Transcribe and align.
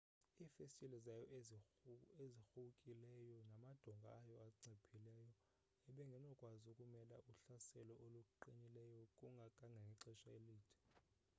iifestile 0.43 0.97
zayo 1.05 1.25
ezirhuwkileyo 2.21 3.39
namadonga 3.51 4.09
ayo 4.21 4.35
anciphileyo 4.45 5.29
ebengenokwazi 5.89 6.65
ukumela 6.73 7.17
uhlaselo 7.31 7.93
oluqinilileyo 8.05 9.01
kangangexesha 9.59 10.27
elide 10.37 10.73